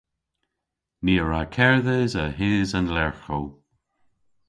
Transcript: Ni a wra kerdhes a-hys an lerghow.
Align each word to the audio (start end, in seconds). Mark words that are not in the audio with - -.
Ni 1.03 1.13
a 1.21 1.23
wra 1.25 1.41
kerdhes 1.55 2.13
a-hys 2.23 2.71
an 2.79 2.87
lerghow. 2.95 3.45